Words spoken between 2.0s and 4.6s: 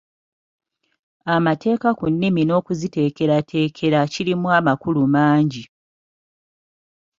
nnimi n'okuziteekerateekera kirimu